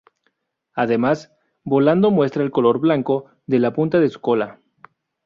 Además, 0.73 1.31
volando 1.63 2.09
muestra 2.09 2.41
el 2.41 2.49
color 2.49 2.79
blanco 2.79 3.27
de 3.45 3.59
la 3.59 3.71
punta 3.71 3.99
de 3.99 4.09
su 4.09 4.19
cola. 4.19 4.59